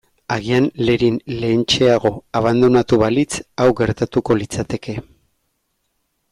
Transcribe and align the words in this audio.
Agian 0.35 0.63
Lerin 0.87 1.19
lehentxeago 1.43 2.11
abandonatu 2.41 3.01
balitz 3.03 3.29
hau 3.65 3.69
gertatuko 3.83 4.41
litzateke. 4.43 4.99